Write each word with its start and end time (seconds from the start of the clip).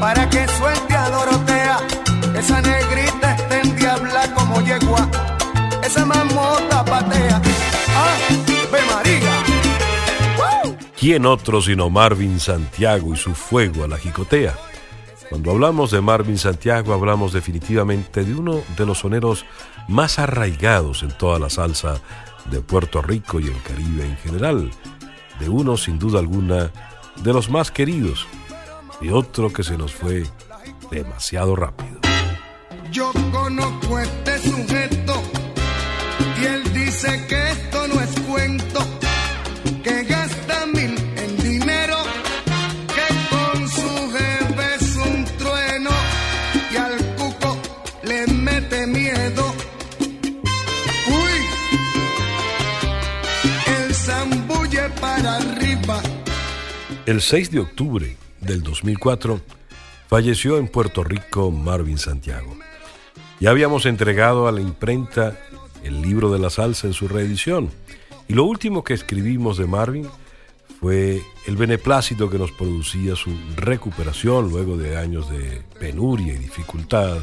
para 0.00 0.28
que 0.28 0.46
suelte 0.48 0.94
a 0.94 1.10
Dorotea. 1.10 1.78
Esa 2.36 2.60
negrita 2.60 3.34
está 3.34 3.60
en 3.60 3.76
diabla 3.76 4.34
como 4.34 4.60
yegua, 4.60 5.08
esa 5.82 6.04
mamota 6.04 6.84
patea. 6.84 7.40
¡Ah, 7.94 8.16
María! 8.92 9.42
¿Quién 10.98 11.24
otro 11.26 11.62
sino 11.62 11.88
Marvin 11.88 12.40
Santiago 12.40 13.14
y 13.14 13.16
su 13.16 13.34
fuego 13.34 13.84
a 13.84 13.88
la 13.88 13.96
jicotea? 13.96 14.54
Cuando 15.28 15.50
hablamos 15.50 15.90
de 15.90 16.00
Marvin 16.00 16.38
Santiago 16.38 16.92
hablamos 16.92 17.32
definitivamente 17.32 18.24
de 18.24 18.34
uno 18.34 18.62
de 18.76 18.86
los 18.86 18.98
soneros 18.98 19.44
más 19.88 20.18
arraigados 20.18 21.02
en 21.02 21.10
toda 21.10 21.38
la 21.38 21.50
salsa 21.50 22.00
de 22.50 22.60
Puerto 22.60 23.02
Rico 23.02 23.40
y 23.40 23.46
el 23.46 23.62
Caribe 23.62 24.04
en 24.04 24.16
general, 24.18 24.70
de 25.40 25.48
uno 25.48 25.76
sin 25.76 25.98
duda 25.98 26.20
alguna 26.20 26.70
de 27.22 27.32
los 27.32 27.50
más 27.50 27.70
queridos 27.70 28.26
y 29.00 29.10
otro 29.10 29.52
que 29.52 29.62
se 29.62 29.76
nos 29.76 29.92
fue 29.92 30.24
demasiado 30.90 31.56
rápido. 31.56 32.00
Yo 32.90 33.12
conozco 33.32 33.98
este 33.98 34.38
sujeto 34.38 35.22
y 36.40 36.44
él 36.44 36.72
dice 36.72 37.26
que 37.28 37.50
esto 37.50 37.88
no 37.88 38.00
es 38.00 38.20
cuento, 38.20 38.80
que 39.82 40.04
gasta 40.04 40.66
mil 40.66 40.94
en 41.16 41.36
dinero, 41.42 41.96
que 42.94 43.34
con 43.34 43.68
su 43.68 44.12
jefe 44.12 44.74
es 44.76 44.96
un 44.96 45.24
trueno 45.38 45.90
y 46.72 46.76
al 46.76 46.96
cuco 47.16 47.58
le 48.04 48.26
mete 48.28 48.86
miedo. 48.86 49.54
Uy, 51.08 51.40
el 53.78 53.94
zambulle 53.94 54.88
para 55.00 55.36
arriba. 55.36 56.00
El 57.04 57.20
6 57.20 57.50
de 57.50 57.60
octubre 57.60 58.16
del 58.46 58.62
2004 58.62 59.40
falleció 60.08 60.58
en 60.58 60.68
Puerto 60.68 61.02
Rico 61.02 61.50
Marvin 61.50 61.98
Santiago. 61.98 62.56
Ya 63.40 63.50
habíamos 63.50 63.86
entregado 63.86 64.46
a 64.46 64.52
la 64.52 64.60
imprenta 64.60 65.38
el 65.82 66.00
libro 66.00 66.32
de 66.32 66.38
la 66.38 66.48
salsa 66.48 66.86
en 66.86 66.92
su 66.92 67.08
reedición 67.08 67.70
y 68.28 68.34
lo 68.34 68.44
último 68.44 68.84
que 68.84 68.94
escribimos 68.94 69.58
de 69.58 69.66
Marvin 69.66 70.08
fue 70.80 71.22
el 71.46 71.56
beneplácito 71.56 72.30
que 72.30 72.38
nos 72.38 72.52
producía 72.52 73.16
su 73.16 73.30
recuperación 73.56 74.48
luego 74.48 74.76
de 74.76 74.96
años 74.96 75.28
de 75.30 75.62
penuria 75.78 76.34
y 76.34 76.38
dificultad. 76.38 77.18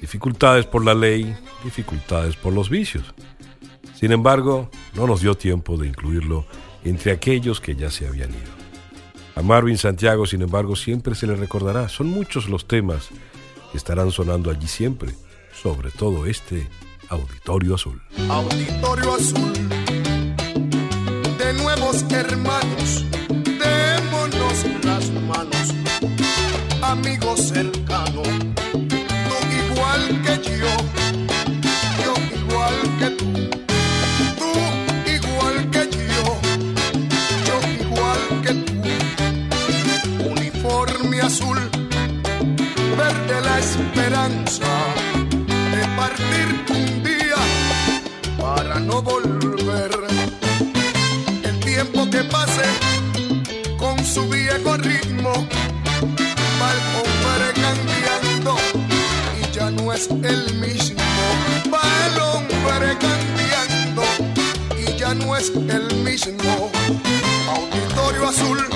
Dificultades 0.00 0.66
por 0.66 0.84
la 0.84 0.94
ley, 0.94 1.34
dificultades 1.64 2.36
por 2.36 2.52
los 2.52 2.70
vicios. 2.70 3.14
Sin 3.94 4.12
embargo, 4.12 4.70
no 4.94 5.06
nos 5.06 5.20
dio 5.20 5.34
tiempo 5.34 5.76
de 5.76 5.88
incluirlo 5.88 6.46
entre 6.84 7.12
aquellos 7.12 7.60
que 7.60 7.74
ya 7.74 7.90
se 7.90 8.06
habían 8.06 8.30
ido. 8.30 8.61
A 9.34 9.42
Marvin 9.42 9.78
Santiago, 9.78 10.26
sin 10.26 10.42
embargo, 10.42 10.76
siempre 10.76 11.14
se 11.14 11.26
le 11.26 11.34
recordará. 11.36 11.88
Son 11.88 12.08
muchos 12.08 12.48
los 12.48 12.66
temas 12.66 13.08
que 13.70 13.78
estarán 13.78 14.10
sonando 14.10 14.50
allí 14.50 14.68
siempre, 14.68 15.12
sobre 15.52 15.90
todo 15.90 16.26
este 16.26 16.68
Auditorio 17.08 17.74
Azul. 17.74 18.00
Auditorio 18.28 19.14
Azul, 19.14 19.52
de 21.38 21.52
nuevos 21.54 22.04
hermanos, 22.10 23.04
démonos 23.28 24.84
las 24.84 25.10
manos, 25.22 25.74
amigos 26.82 27.48
cercanos, 27.48 28.28
azul, 41.22 41.58
verde 42.98 43.40
la 43.44 43.58
esperanza 43.58 44.66
de 45.74 45.82
partir 45.96 46.64
un 46.68 47.02
día 47.04 47.36
para 48.38 48.80
no 48.80 49.00
volver. 49.02 49.90
El 51.44 51.60
tiempo 51.60 52.10
que 52.10 52.24
pase 52.24 52.64
con 53.78 54.04
su 54.04 54.28
viejo 54.28 54.76
ritmo 54.78 55.32
va 56.60 56.68
el 56.76 56.82
hombre 56.98 57.46
cambiando 57.66 58.56
y 59.40 59.54
ya 59.54 59.70
no 59.70 59.92
es 59.92 60.08
el 60.08 60.54
mismo. 60.56 61.02
Va 61.72 61.82
el 62.06 62.98
cambiando 62.98 64.02
y 64.76 64.96
ya 64.98 65.14
no 65.14 65.36
es 65.36 65.50
el 65.50 65.94
mismo. 66.02 66.70
Auditorio 67.48 68.28
azul 68.28 68.71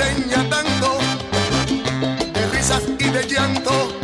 enseña 0.00 0.48
tanto 0.48 0.98
de 2.32 2.46
risas 2.52 2.82
y 2.98 3.10
de 3.10 3.26
llanto 3.26 3.97